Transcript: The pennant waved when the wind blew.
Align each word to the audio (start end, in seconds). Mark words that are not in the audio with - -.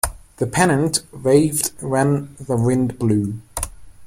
The 0.37 0.47
pennant 0.47 1.01
waved 1.11 1.73
when 1.79 2.35
the 2.37 2.57
wind 2.57 2.97
blew. 2.97 3.35